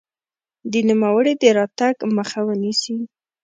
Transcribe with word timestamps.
د 0.71 0.73
نوموړي 0.89 1.33
د 1.41 1.43
راتګ 1.57 1.95
مخه 2.17 2.39
ونیسي. 2.47 2.97